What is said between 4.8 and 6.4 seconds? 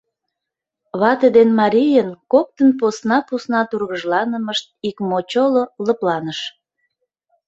икмочоло лыпланыш.